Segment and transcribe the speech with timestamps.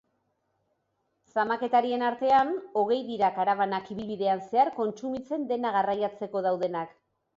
[1.33, 2.49] Zamaketarien artean,
[2.81, 6.99] hogei dira karabanak ibilbidean zehar kontsumitzen dena garriatzeko daudenak.